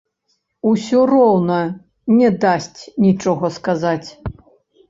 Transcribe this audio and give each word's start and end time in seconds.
Усё 0.69 1.01
роўна 1.11 1.59
не 2.21 2.31
дасць 2.47 2.81
нічога 3.07 3.55
сказаць. 3.59 4.09